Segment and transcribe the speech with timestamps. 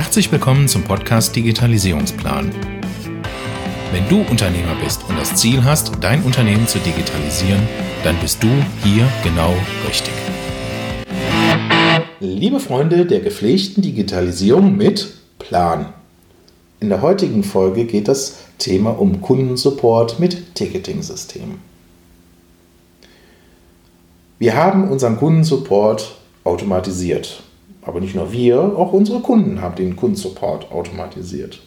[0.00, 2.52] Herzlich willkommen zum Podcast Digitalisierungsplan.
[3.90, 7.60] Wenn du Unternehmer bist und das Ziel hast, dein Unternehmen zu digitalisieren,
[8.04, 8.46] dann bist du
[8.84, 9.52] hier genau
[9.88, 10.14] richtig.
[12.20, 15.92] Liebe Freunde der gepflegten Digitalisierung mit Plan.
[16.78, 21.58] In der heutigen Folge geht das Thema um Kundensupport mit Ticketing-Systemen.
[24.38, 27.42] Wir haben unseren Kundensupport automatisiert.
[27.88, 31.58] Aber nicht nur wir, auch unsere Kunden haben den Kundensupport automatisiert.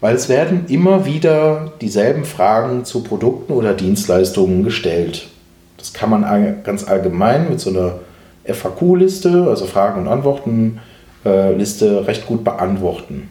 [0.00, 5.28] Weil es werden immer wieder dieselben Fragen zu Produkten oder Dienstleistungen gestellt.
[5.76, 7.98] Das kann man ganz allgemein mit so einer
[8.46, 13.28] FAQ-Liste, also Fragen- und Antworten-Liste, äh, recht gut beantworten.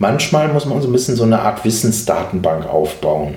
[0.00, 3.36] Manchmal muss man so ein bisschen so eine Art Wissensdatenbank aufbauen.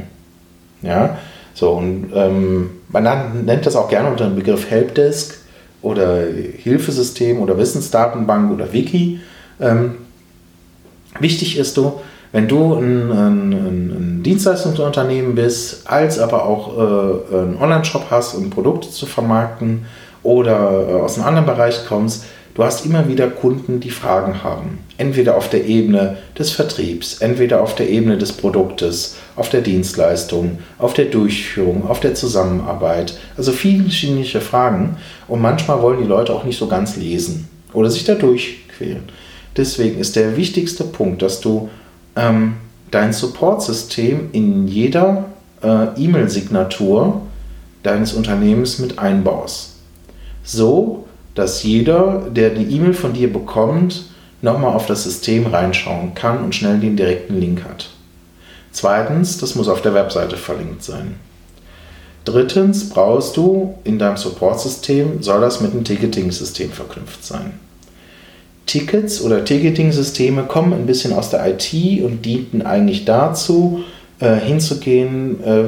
[0.81, 1.19] Ja,
[1.53, 5.44] so und ähm, man nennt das auch gerne unter dem Begriff Helpdesk
[5.85, 6.23] oder
[6.57, 9.19] Hilfesystem oder Wissensdatenbank oder Wiki.
[9.61, 9.95] Ähm,
[11.19, 17.57] wichtig ist du, wenn du ein, ein, ein, Dienstleistungsunternehmen bist, als aber auch äh, einen
[17.61, 19.85] Online-Shop hast, um Produkte zu vermarkten
[20.23, 24.79] oder äh, aus einem anderen Bereich kommst, du hast immer wieder Kunden, die Fragen haben.
[24.97, 30.59] Entweder auf der Ebene des Vertriebs, entweder auf der Ebene des Produktes, auf der Dienstleistung,
[30.77, 33.17] auf der Durchführung, auf der Zusammenarbeit.
[33.37, 34.97] Also viele verschiedene Fragen.
[35.27, 39.03] Und manchmal wollen die Leute auch nicht so ganz lesen oder sich da durchquälen.
[39.57, 41.69] Deswegen ist der wichtigste Punkt, dass du
[42.15, 42.55] ähm,
[42.91, 45.25] dein Supportsystem in jeder
[45.61, 47.21] äh, E-Mail-Signatur
[47.83, 49.75] deines Unternehmens mit einbaust.
[50.43, 51.05] So,
[51.35, 54.05] dass jeder, der die E-Mail von dir bekommt,
[54.41, 57.89] nochmal auf das System reinschauen kann und schnell den direkten Link hat.
[58.75, 61.15] Zweitens, das muss auf der Webseite verlinkt sein.
[62.25, 67.53] Drittens brauchst du in deinem Support-System, soll das mit einem Ticketing-System verknüpft sein.
[68.65, 73.85] Tickets oder Ticketing-Systeme kommen ein bisschen aus der IT und dienten eigentlich dazu,
[74.19, 75.63] äh, hinzugehen, äh,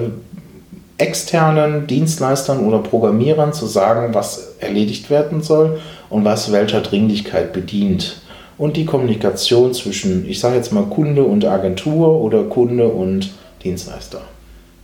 [0.97, 5.79] externen Dienstleistern oder Programmierern zu sagen, was erledigt werden soll
[6.09, 8.17] und was welcher Dringlichkeit bedient.
[8.57, 13.31] Und die Kommunikation zwischen, ich sage jetzt mal, Kunde und Agentur oder Kunde und
[13.63, 14.21] Dienstleister.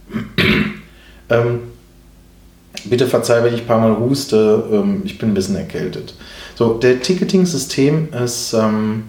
[1.29, 1.59] ähm,
[2.85, 6.13] bitte verzeih, wenn ich ein paar Mal huste, ähm, ich bin ein bisschen erkältet.
[6.55, 9.03] So, der Ticketing-System ähm,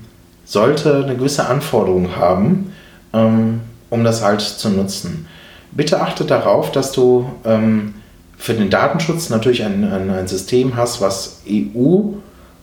[0.45, 2.73] sollte eine gewisse Anforderung haben,
[3.13, 3.61] ähm,
[3.91, 5.27] um das halt zu nutzen.
[5.73, 7.95] Bitte achte darauf, dass du ähm,
[8.37, 12.15] für den Datenschutz natürlich ein, ein, ein System hast, was EU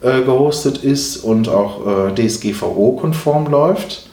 [0.01, 4.07] äh, gehostet ist und auch äh, DSGVO-konform läuft.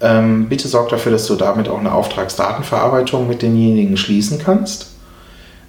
[0.00, 4.88] Ähm, bitte sorg dafür, dass du damit auch eine Auftragsdatenverarbeitung mit denjenigen schließen kannst.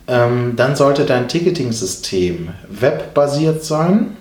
[0.07, 4.17] Ähm, dann sollte dein Ticketing-System webbasiert sein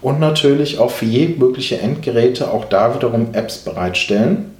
[0.00, 4.52] und natürlich auch für jegliche Endgeräte auch da wiederum Apps bereitstellen.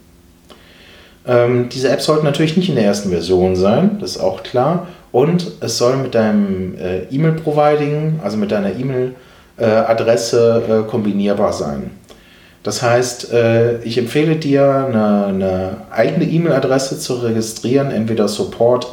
[1.27, 4.89] Ähm, diese Apps sollten natürlich nicht in der ersten Version sein, das ist auch klar.
[5.11, 9.28] Und es soll mit deinem äh, E-Mail-Providing, also mit deiner E-Mail-Adresse
[9.59, 11.91] äh, kombinierbar sein.
[12.63, 18.89] Das heißt, äh, ich empfehle dir, eine, eine eigene E-Mail-Adresse zu registrieren, entweder support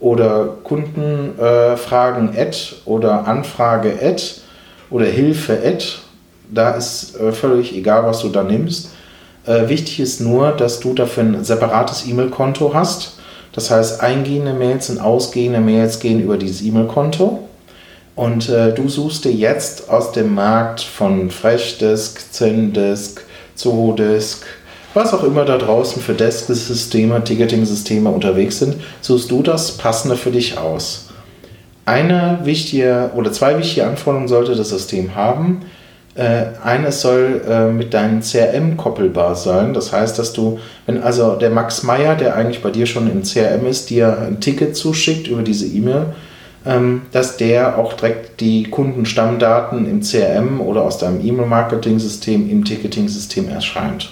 [0.00, 3.94] oder Kundenfragen at oder Anfrage
[4.90, 5.58] oder Hilfe.
[6.52, 8.90] Da ist äh, völlig egal, was du da nimmst.
[9.46, 13.18] Äh, wichtig ist nur, dass du dafür ein separates E-Mail-Konto hast.
[13.52, 17.40] Das heißt, eingehende Mails und ausgehende Mails gehen über dieses E-Mail-Konto.
[18.16, 23.22] Und äh, du suchst dir jetzt aus dem Markt von Freshdesk, Zendesk,
[23.56, 24.44] Zoodesk,
[24.94, 30.30] was auch immer da draußen für Desk-Systeme, Ticketing-Systeme unterwegs sind, suchst du das Passende für
[30.30, 31.08] dich aus.
[31.84, 35.62] Eine wichtige oder zwei wichtige Anforderungen sollte das System haben.
[36.14, 39.74] Äh, eines soll äh, mit deinem CRM koppelbar sein.
[39.74, 43.24] Das heißt, dass du, wenn also der Max Meyer, der eigentlich bei dir schon im
[43.24, 46.14] CRM ist, dir ein Ticket zuschickt über diese E-Mail,
[47.12, 54.10] dass der auch direkt die Kundenstammdaten im CRM oder aus deinem E-Mail-Marketing-System im Ticketing-System erscheint.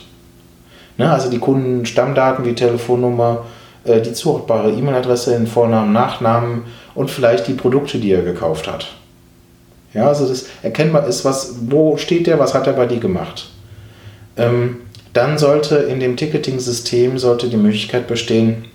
[0.99, 3.47] Ne, also die Kundenstammdaten wie Telefonnummer,
[3.85, 8.89] äh, die zuordbare E-Mail-Adresse, den Vornamen, Nachnamen und vielleicht die Produkte, die er gekauft hat.
[9.95, 13.49] Ja, also das erkennbar ist, was, wo steht der, was hat er bei dir gemacht.
[14.37, 14.77] Ähm,
[15.13, 18.67] dann sollte in dem Ticketing-System sollte die Möglichkeit bestehen,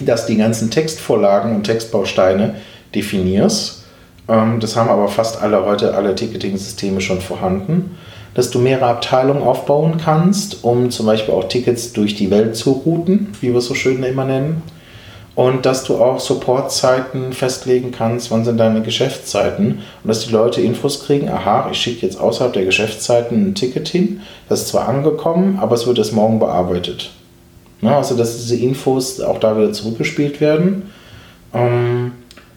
[0.00, 2.56] dass die ganzen Textvorlagen und Textbausteine
[2.94, 3.84] definierst.
[4.28, 7.96] Ähm, das haben aber fast alle heute alle Ticketing-Systeme schon vorhanden.
[8.34, 12.70] Dass du mehrere Abteilungen aufbauen kannst, um zum Beispiel auch Tickets durch die Welt zu
[12.72, 14.62] routen, wie wir es so schön immer nennen
[15.38, 20.60] und dass du auch Supportzeiten festlegen kannst, wann sind deine Geschäftszeiten und dass die Leute
[20.60, 24.88] Infos kriegen, aha, ich schicke jetzt außerhalb der Geschäftszeiten ein Ticket hin, das ist zwar
[24.88, 27.12] angekommen, aber es wird erst morgen bearbeitet.
[27.80, 27.94] Ne?
[27.94, 30.90] Also dass diese Infos auch da wieder zurückgespielt werden.
[31.54, 32.12] Ähm,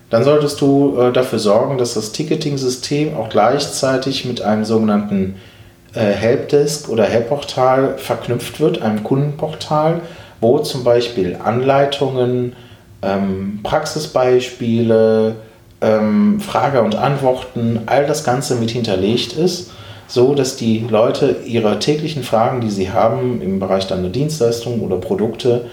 [0.10, 5.36] dann solltest du äh, dafür sorgen, dass das Ticketing-System auch gleichzeitig mit einem sogenannten
[5.94, 10.02] äh, Helpdesk oder Helpportal verknüpft wird, einem Kundenportal,
[10.42, 12.54] wo zum Beispiel Anleitungen,
[13.02, 15.36] ähm, Praxisbeispiele,
[15.82, 19.72] ähm, Frage und Antworten, all das Ganze mit hinterlegt ist,
[20.12, 24.82] so dass die Leute ihre täglichen Fragen, die sie haben im Bereich dann der Dienstleistungen
[24.82, 25.68] oder Produkte,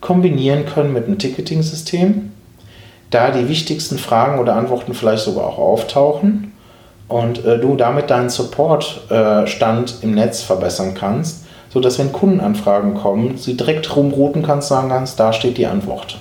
[0.00, 2.32] kombinieren können mit einem Ticketing-System,
[3.10, 6.54] da die wichtigsten Fragen oder Antworten vielleicht sogar auch auftauchen
[7.06, 13.36] und äh, du damit deinen Support-Stand äh, im Netz verbessern kannst, sodass wenn Kundenanfragen kommen,
[13.36, 16.18] sie direkt rumrouten kannst, sagen kannst, da steht die Antwort.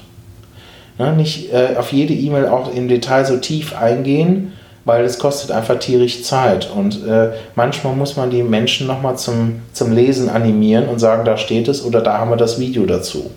[1.00, 4.52] Ne, nicht äh, auf jede E-Mail auch im Detail so tief eingehen,
[4.86, 6.70] weil es kostet einfach tierisch Zeit.
[6.76, 11.38] Und äh, manchmal muss man die Menschen nochmal zum, zum Lesen animieren und sagen, da
[11.38, 13.32] steht es oder da haben wir das Video dazu,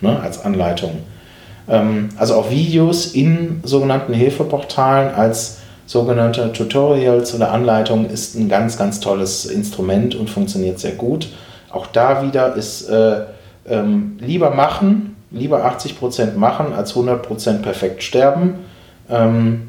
[0.00, 0.98] ne, als Anleitung.
[1.68, 8.76] Ähm, also auch Videos in sogenannten Hilfeportalen als sogenannte Tutorials oder Anleitungen ist ein ganz,
[8.76, 11.28] ganz tolles Instrument und funktioniert sehr gut.
[11.70, 13.20] Auch da wieder ist äh,
[13.68, 18.54] ähm, lieber machen, lieber 80% machen als 100% perfekt sterben.
[19.08, 19.68] Ähm,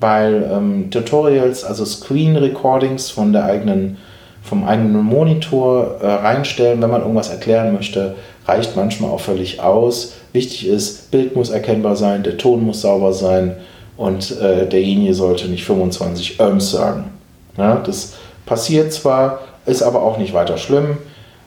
[0.00, 3.96] weil ähm, Tutorials, also Screen Recordings von der eigenen,
[4.42, 8.14] vom eigenen Monitor äh, reinstellen, wenn man irgendwas erklären möchte,
[8.46, 10.14] reicht manchmal auch völlig aus.
[10.32, 13.56] Wichtig ist, Bild muss erkennbar sein, der Ton muss sauber sein
[13.96, 17.10] und äh, derjenige sollte nicht 25 Ohms sagen.
[17.56, 18.14] Ja, das
[18.46, 20.98] passiert zwar, ist aber auch nicht weiter schlimm.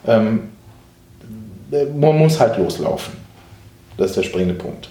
[0.06, 0.50] Ähm,
[1.70, 3.14] man muss halt loslaufen.
[3.96, 4.90] Das ist der springende Punkt.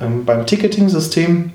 [0.00, 1.52] Ähm, beim Ticketing-System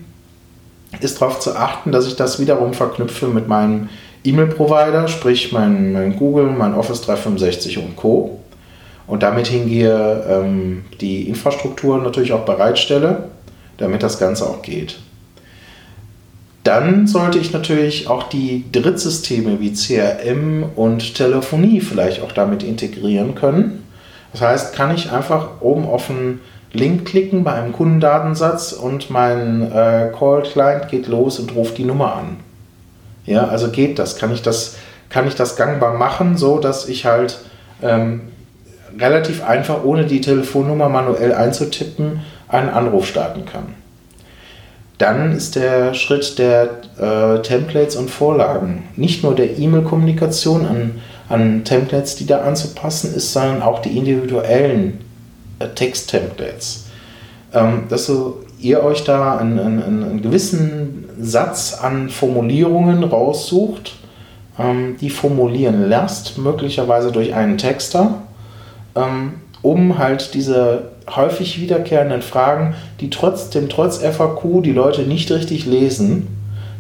[0.99, 3.89] ist darauf zu achten, dass ich das wiederum verknüpfe mit meinem
[4.23, 8.39] E-Mail-Provider, sprich mein, mein, Google, mein Office 365 und Co.
[9.07, 13.29] Und damit hingehe, ähm, die Infrastruktur natürlich auch bereitstelle,
[13.77, 14.99] damit das Ganze auch geht.
[16.63, 23.33] Dann sollte ich natürlich auch die Drittsysteme wie CRM und Telefonie vielleicht auch damit integrieren
[23.33, 23.83] können.
[24.31, 26.39] Das heißt, kann ich einfach oben auf den
[26.73, 32.15] Link klicken bei einem Kundendatensatz und mein äh, Call-Client geht los und ruft die Nummer
[32.15, 32.37] an.
[33.25, 34.15] Ja, also geht das.
[34.15, 34.77] Kann ich das,
[35.09, 37.39] kann ich das gangbar machen, so dass ich halt
[37.81, 38.21] ähm,
[38.97, 43.75] relativ einfach, ohne die Telefonnummer manuell einzutippen, einen Anruf starten kann.
[44.97, 46.69] Dann ist der Schritt der
[46.99, 48.83] äh, Templates und Vorlagen.
[48.95, 54.99] Nicht nur der E-Mail-Kommunikation an, an Templates, die da anzupassen ist, sondern auch die individuellen
[55.67, 56.85] Text-Templates.
[57.53, 63.95] Ähm, dass so ihr euch da einen, einen, einen, gewissen Satz an Formulierungen raussucht,
[64.57, 68.21] ähm, die formulieren lasst, möglicherweise durch einen Texter,
[68.95, 75.65] ähm, um halt diese häufig wiederkehrenden Fragen, die trotzdem trotz FAQ die Leute nicht richtig
[75.65, 76.27] lesen,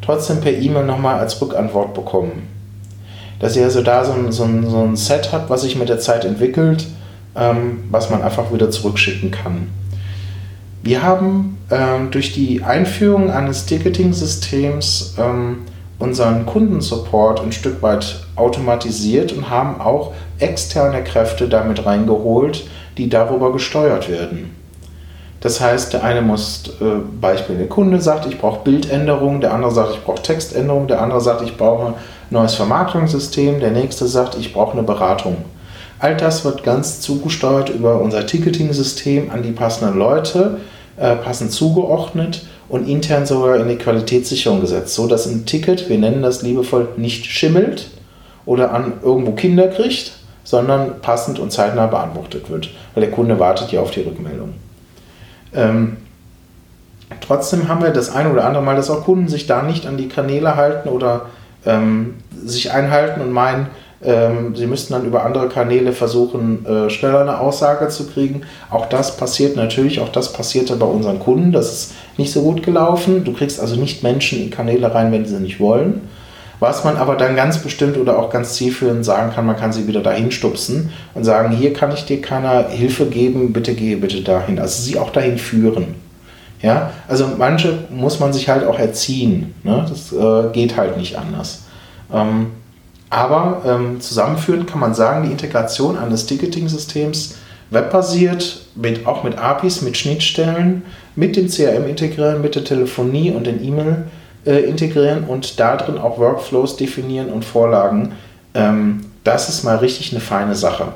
[0.01, 2.47] trotzdem per E-Mail nochmal als Rückantwort bekommen.
[3.39, 5.89] Dass ihr also da so ein, so, ein, so ein Set habt, was sich mit
[5.89, 6.85] der Zeit entwickelt,
[7.35, 9.69] ähm, was man einfach wieder zurückschicken kann.
[10.83, 15.59] Wir haben ähm, durch die Einführung eines Ticketing-Systems ähm,
[15.99, 23.53] unseren Kundensupport ein Stück weit automatisiert und haben auch externe Kräfte damit reingeholt, die darüber
[23.53, 24.55] gesteuert werden.
[25.41, 29.71] Das heißt, der eine muss, äh, Beispiel, der Kunde sagt, ich brauche Bildänderungen, der andere
[29.71, 31.93] sagt, ich brauche Textänderungen, der andere sagt, ich brauche ein
[32.29, 35.37] neues Vermarktungssystem, der nächste sagt, ich brauche eine Beratung.
[36.01, 40.57] All das wird ganz zugesteuert über unser Ticketing-System an die passenden Leute,
[40.97, 45.99] äh, passend zugeordnet und intern sogar in die Qualitätssicherung gesetzt, so dass ein Ticket, wir
[45.99, 47.91] nennen das liebevoll, nicht schimmelt
[48.47, 53.71] oder an irgendwo Kinder kriegt, sondern passend und zeitnah beantwortet wird, weil der Kunde wartet
[53.71, 54.55] ja auf die Rückmeldung.
[55.53, 55.97] Ähm,
[57.19, 59.97] trotzdem haben wir das ein oder andere Mal, dass auch Kunden sich da nicht an
[59.97, 61.27] die Kanäle halten oder
[61.63, 63.67] ähm, sich einhalten und meinen,
[64.03, 68.41] ähm, sie müssten dann über andere Kanäle versuchen, äh, schneller eine Aussage zu kriegen.
[68.69, 71.51] Auch das passiert natürlich, auch das passierte bei unseren Kunden.
[71.51, 73.23] Das ist nicht so gut gelaufen.
[73.23, 76.09] Du kriegst also nicht Menschen in Kanäle rein, wenn sie nicht wollen.
[76.59, 79.87] Was man aber dann ganz bestimmt oder auch ganz zielführend sagen kann, man kann sie
[79.87, 84.21] wieder dahin stupsen und sagen, hier kann ich dir keiner Hilfe geben, bitte gehe bitte
[84.21, 84.59] dahin.
[84.59, 85.95] Also sie auch dahin führen.
[86.61, 89.55] Ja, also manche muss man sich halt auch erziehen.
[89.63, 89.85] Ne?
[89.89, 91.63] Das äh, geht halt nicht anders.
[92.13, 92.51] Ähm,
[93.11, 97.35] aber ähm, zusammenführend kann man sagen, die Integration eines Ticketing-Systems
[97.69, 100.83] webbasiert, mit, auch mit APIs, mit Schnittstellen,
[101.15, 104.05] mit dem CRM integrieren, mit der Telefonie und den E-Mail
[104.45, 108.13] äh, integrieren und da drin auch Workflows definieren und Vorlagen.
[108.53, 110.93] Ähm, das ist mal richtig eine feine Sache.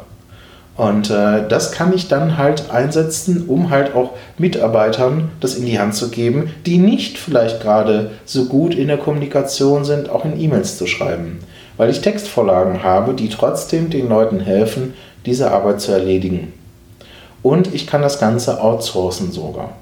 [0.78, 5.80] Und äh, das kann ich dann halt einsetzen, um halt auch Mitarbeitern das in die
[5.80, 10.40] Hand zu geben, die nicht vielleicht gerade so gut in der Kommunikation sind, auch in
[10.40, 11.40] E-Mails zu schreiben.
[11.78, 14.94] Weil ich Textvorlagen habe, die trotzdem den Leuten helfen,
[15.26, 16.54] diese Arbeit zu erledigen.
[17.42, 19.74] Und ich kann das Ganze outsourcen sogar.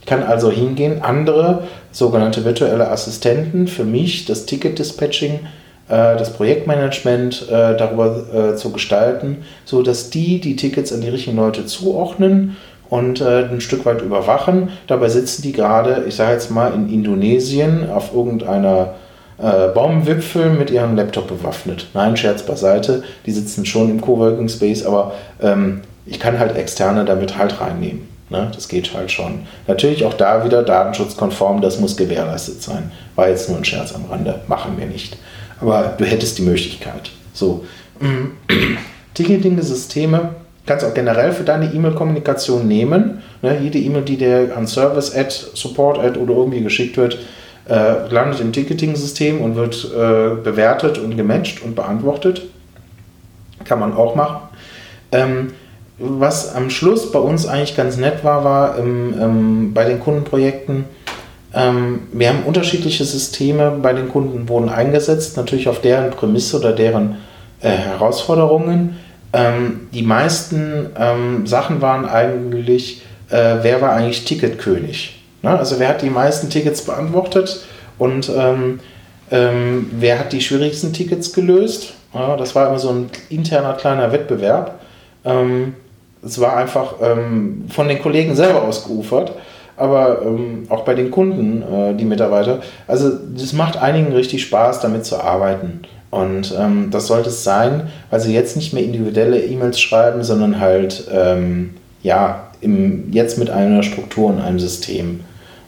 [0.00, 5.40] Ich kann also hingehen, andere sogenannte virtuelle Assistenten für mich das Ticket-Dispatching
[5.88, 11.08] äh, das Projektmanagement äh, darüber äh, zu gestalten, so dass die die Tickets an die
[11.08, 12.56] richtigen Leute zuordnen
[12.90, 14.70] und ein Stück weit überwachen.
[14.86, 18.94] Dabei sitzen die gerade, ich sage jetzt mal, in Indonesien auf irgendeiner
[19.38, 21.88] Baumwipfel mit ihrem Laptop bewaffnet.
[21.94, 27.04] Nein, Scherz beiseite, die sitzen schon im Coworking Space, aber ähm, ich kann halt externe
[27.04, 28.08] damit halt reinnehmen.
[28.30, 28.50] Ne?
[28.54, 29.46] Das geht halt schon.
[29.66, 32.90] Natürlich auch da wieder datenschutzkonform, das muss gewährleistet sein.
[33.14, 35.16] War jetzt nur ein Scherz am Rande, machen wir nicht
[35.60, 37.10] aber du hättest die Möglichkeit.
[37.32, 37.64] So.
[39.14, 40.34] Ticketing-Systeme
[40.66, 43.22] kannst du auch generell für deine E-Mail-Kommunikation nehmen.
[43.42, 47.18] Ne, jede E-Mail, die dir an Service Ad, Support Ad oder irgendwie geschickt wird,
[47.68, 52.42] äh, landet im Ticketing-System und wird äh, bewertet und gematcht und beantwortet.
[53.64, 54.48] Kann man auch machen.
[55.12, 55.52] Ähm,
[55.98, 60.84] was am Schluss bei uns eigentlich ganz nett war, war im, ähm, bei den Kundenprojekten,
[61.54, 66.72] ähm, wir haben unterschiedliche Systeme bei den Kunden wurden eingesetzt, natürlich auf deren Prämisse oder
[66.72, 67.16] deren
[67.60, 68.96] äh, Herausforderungen.
[69.32, 75.17] Ähm, die meisten ähm, Sachen waren eigentlich, äh, wer war eigentlich Ticketkönig?
[75.42, 75.58] Ne?
[75.58, 77.64] Also wer hat die meisten Tickets beantwortet
[77.98, 78.80] und ähm,
[79.30, 81.94] ähm, wer hat die schwierigsten Tickets gelöst?
[82.14, 84.78] Ja, das war immer so ein interner kleiner Wettbewerb.
[85.24, 85.74] Ähm,
[86.24, 89.34] es war einfach von den Kollegen selber ausgeufert
[89.78, 92.60] aber ähm, auch bei den Kunden, äh, die Mitarbeiter.
[92.86, 95.82] Also das macht einigen richtig Spaß, damit zu arbeiten.
[96.10, 100.58] Und ähm, das sollte es sein, weil sie jetzt nicht mehr individuelle E-Mails schreiben, sondern
[100.58, 105.20] halt ähm, ja, im, jetzt mit einer Struktur und einem System.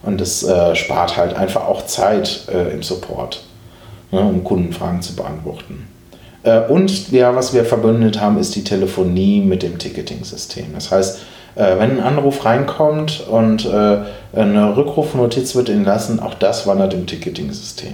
[0.03, 3.43] Und das äh, spart halt einfach auch Zeit äh, im Support,
[4.11, 5.87] ne, um Kundenfragen zu beantworten.
[6.43, 10.67] Äh, und ja, was wir verbündet haben, ist die Telefonie mit dem Ticketing-System.
[10.73, 11.19] Das heißt,
[11.55, 13.97] äh, wenn ein Anruf reinkommt und äh,
[14.33, 17.93] eine Rückrufnotiz wird entlassen, auch das wandert im Ticketing-System.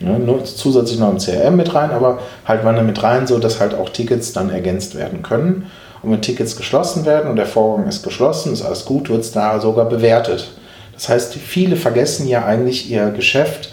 [0.00, 3.60] Ja, nur zusätzlich noch im CRM mit rein, aber halt wandert mit rein, so dass
[3.60, 5.66] halt auch Tickets dann ergänzt werden können.
[6.02, 9.30] Und wenn Tickets geschlossen werden und der Vorgang ist geschlossen, ist alles gut, wird es
[9.30, 10.48] da sogar bewertet.
[10.94, 13.70] Das heißt, viele vergessen ja eigentlich ihr Geschäft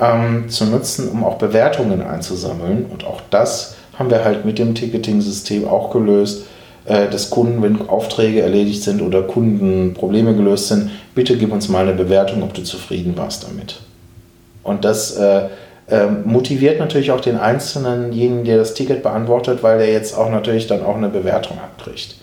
[0.00, 2.86] ähm, zu nutzen, um auch Bewertungen einzusammeln.
[2.86, 6.46] Und auch das haben wir halt mit dem Ticketing-System auch gelöst,
[6.86, 11.86] äh, des Kunden, wenn Aufträge erledigt sind oder Kundenprobleme gelöst sind, bitte gib uns mal
[11.86, 13.80] eine Bewertung, ob du zufrieden warst damit.
[14.62, 15.48] Und das äh,
[15.88, 20.66] äh, motiviert natürlich auch den Einzelnen, der das Ticket beantwortet, weil er jetzt auch natürlich
[20.66, 22.16] dann auch eine Bewertung abkriegt.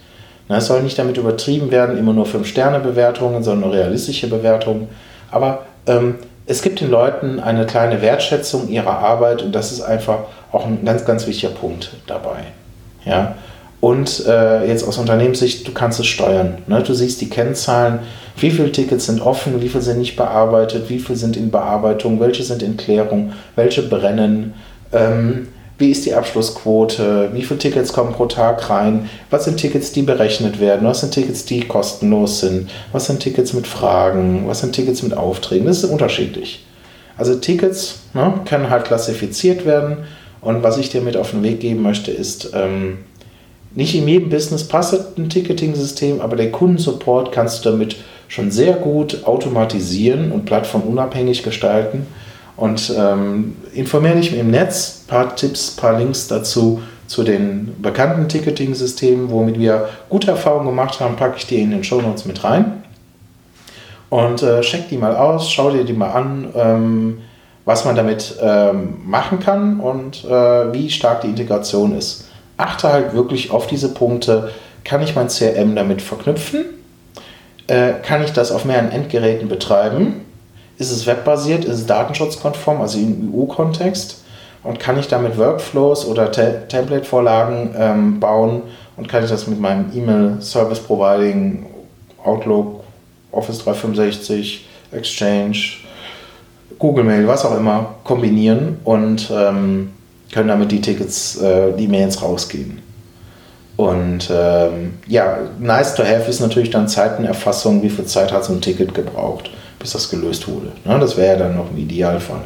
[0.48, 4.88] Na, es soll nicht damit übertrieben werden, immer nur 5-Sterne-Bewertungen, sondern realistische Bewertungen.
[5.30, 10.20] Aber ähm, es gibt den Leuten eine kleine Wertschätzung ihrer Arbeit und das ist einfach
[10.52, 12.38] auch ein ganz, ganz wichtiger Punkt dabei.
[13.04, 13.36] Ja?
[13.82, 16.60] Und äh, jetzt aus Unternehmenssicht, du kannst es steuern.
[16.68, 16.82] Ne?
[16.82, 18.00] Du siehst die Kennzahlen,
[18.38, 22.20] wie viele Tickets sind offen, wie viele sind nicht bearbeitet, wie viele sind in Bearbeitung,
[22.20, 24.54] welche sind in Klärung, welche brennen,
[24.94, 29.92] ähm, wie ist die Abschlussquote, wie viele Tickets kommen pro Tag rein, was sind Tickets,
[29.92, 34.62] die berechnet werden, was sind Tickets, die kostenlos sind, was sind Tickets mit Fragen, was
[34.62, 35.68] sind Tickets mit Aufträgen.
[35.68, 36.66] Das ist unterschiedlich.
[37.18, 39.98] Also Tickets ne, können halt klassifiziert werden
[40.42, 43.00] und was ich dir mit auf den Weg geben möchte, ist, ähm,
[43.76, 48.74] nicht in jedem Business passt ein Ticketing-System, aber der Kundensupport kannst du damit schon sehr
[48.74, 52.08] gut automatisieren und plattformunabhängig gestalten.
[52.58, 59.30] Und ähm, informiere dich im Netz, paar Tipps, paar Links dazu zu den bekannten Ticketing-Systemen,
[59.30, 62.84] womit wir gute Erfahrungen gemacht haben, packe ich dir in den Show Notes mit rein.
[64.10, 67.18] Und äh, check die mal aus, schau dir die mal an, ähm,
[67.64, 73.14] was man damit ähm, machen kann und äh, wie stark die Integration ist achte halt
[73.14, 74.52] wirklich auf diese Punkte.
[74.84, 76.66] Kann ich mein CRM damit verknüpfen?
[77.68, 80.26] Äh, kann ich das auf mehreren Endgeräten betreiben?
[80.78, 81.66] Ist es webbasiert?
[81.66, 84.24] Ist es datenschutzkonform, also im EU-Kontext?
[84.64, 88.64] Und kann ich damit Workflows oder Te Template-Vorlagen ähm, bauen?
[88.96, 91.66] Und kann ich das mit meinem E-Mail-Service-Providing,
[92.24, 92.84] Outlook,
[93.32, 95.58] Office 365, Exchange,
[96.80, 99.92] Google Mail, was auch immer, kombinieren und ähm,
[100.32, 102.82] können damit die Tickets, äh, die Mails rausgehen.
[103.78, 108.54] Und ähm, ja, nice to have ist natürlich dann Zeitenerfassung, wie viel Zeit hat so
[108.54, 110.72] ein Ticket gebraucht, bis das gelöst wurde.
[110.86, 111.00] Ne?
[111.00, 112.44] Das wäre ja dann noch ein Idealfall.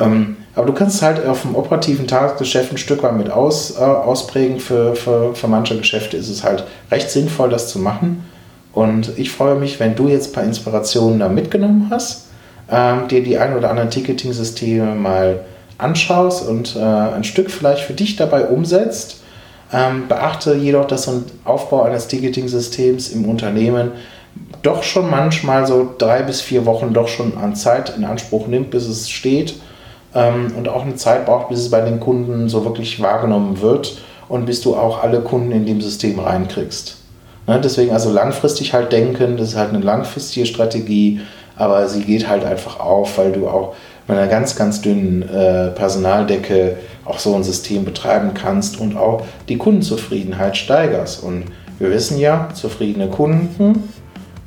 [0.00, 3.80] Ähm, aber du kannst halt auf dem operativen Tagesgeschäft ein Stück weit mit aus, äh,
[3.82, 4.60] ausprägen.
[4.60, 8.24] Für, für, für manche Geschäfte ist es halt recht sinnvoll, das zu machen.
[8.72, 12.26] Und ich freue mich, wenn du jetzt ein paar Inspirationen da mitgenommen hast,
[12.70, 15.40] ähm, dir die ein oder anderen Ticketing-Systeme mal
[15.78, 19.22] anschaust und äh, ein Stück vielleicht für dich dabei umsetzt.
[19.72, 23.92] Ähm, beachte jedoch, dass so ein Aufbau eines Ticketing-Systems im Unternehmen
[24.62, 28.70] doch schon manchmal so drei bis vier Wochen doch schon an Zeit in Anspruch nimmt,
[28.70, 29.54] bis es steht
[30.14, 33.98] ähm, und auch eine Zeit braucht, bis es bei den Kunden so wirklich wahrgenommen wird
[34.28, 36.96] und bis du auch alle Kunden in dem System reinkriegst.
[37.46, 41.20] Ne, deswegen also langfristig halt denken, das ist halt eine langfristige Strategie,
[41.56, 43.74] aber sie geht halt einfach auf, weil du auch
[44.06, 49.22] mit einer ganz, ganz dünnen äh, Personaldecke auch so ein System betreiben kannst und auch
[49.48, 51.22] die Kundenzufriedenheit steigerst.
[51.22, 51.44] Und
[51.78, 53.92] wir wissen ja, zufriedene Kunden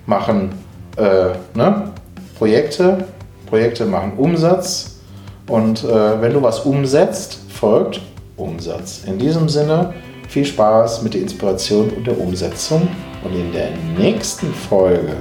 [0.05, 0.51] machen
[0.97, 1.91] äh, ne,
[2.37, 3.05] Projekte,
[3.47, 4.99] Projekte machen Umsatz
[5.47, 8.01] und äh, wenn du was umsetzt, folgt
[8.37, 9.03] Umsatz.
[9.05, 9.93] In diesem Sinne
[10.27, 12.87] viel Spaß mit der Inspiration und der Umsetzung
[13.23, 15.15] und in der nächsten Folge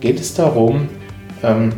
[0.00, 0.88] geht es darum,
[1.42, 1.72] ähm,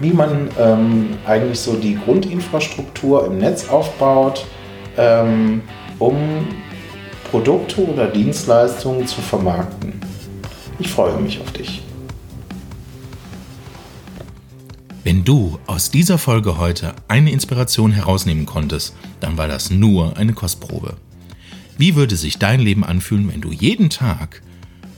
[0.00, 4.44] wie man ähm, eigentlich so die Grundinfrastruktur im Netz aufbaut,
[4.96, 5.62] ähm,
[5.98, 6.16] um
[7.30, 10.11] Produkte oder Dienstleistungen zu vermarkten.
[10.78, 11.82] Ich freue mich auf dich.
[15.04, 20.32] Wenn du aus dieser Folge heute eine Inspiration herausnehmen konntest, dann war das nur eine
[20.32, 20.96] Kostprobe.
[21.76, 24.42] Wie würde sich dein Leben anfühlen, wenn du jeden Tag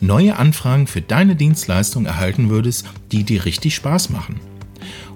[0.02, 4.40] neue Anfragen für deine Dienstleistung erhalten würdest, die dir richtig Spaß machen?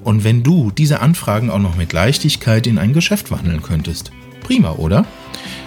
[0.05, 4.11] Und wenn du diese Anfragen auch noch mit Leichtigkeit in ein Geschäft wandeln könntest?
[4.49, 5.05] Prima, oder?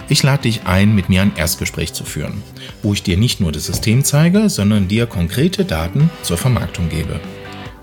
[0.08, 2.42] Ich lade dich ein, mit mir ein Erstgespräch zu führen,
[2.82, 7.20] wo ich dir nicht nur das System zeige, sondern dir konkrete Daten zur Vermarktung gebe.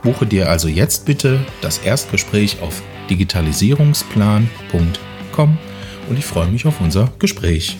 [0.03, 5.57] Buche dir also jetzt bitte das Erstgespräch auf digitalisierungsplan.com
[6.09, 7.77] und ich freue mich auf unser Gespräch.